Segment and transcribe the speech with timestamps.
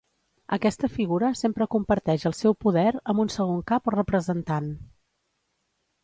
[0.55, 4.71] Aquesta figura sempre comparteix el seu poder amb un segon cap o representant.